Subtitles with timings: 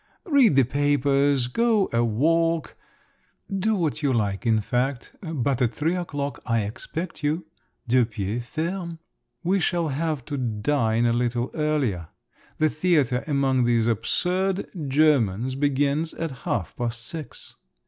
[0.25, 2.75] Read the papers, go a walk,
[3.55, 5.15] do what you like, in fact.
[5.21, 7.45] But at three o'clock I expect you…
[7.87, 8.97] de pied ferme.
[9.43, 12.07] We shall have to dine a little earlier.
[12.57, 17.53] The theatre among these absurd Germans begins at half past six.